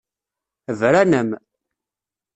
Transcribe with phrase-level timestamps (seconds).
[0.79, 1.29] Bran-am.